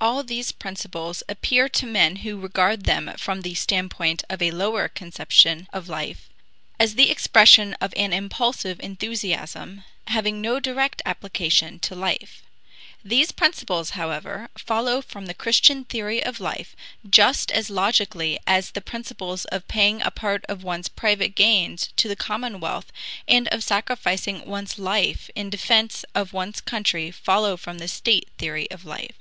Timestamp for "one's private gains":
20.64-21.90